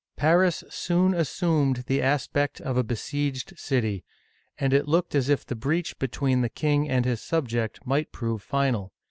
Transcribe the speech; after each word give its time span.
Paris 0.15 0.63
soon 0.67 1.13
assumed 1.13 1.83
the 1.85 2.01
aspect 2.01 2.59
of 2.59 2.75
a 2.75 2.81
besieged 2.83 3.53
city, 3.59 4.03
and 4.57 4.73
it 4.73 4.87
looked 4.87 5.13
as 5.13 5.29
if 5.29 5.45
the 5.45 5.55
breach 5.55 5.99
between 5.99 6.41
the 6.41 6.49
king 6.49 6.89
and 6.89 7.05
his 7.05 7.21
subject 7.21 7.85
might 7.85 8.11
prove 8.11 8.41
final. 8.41 8.91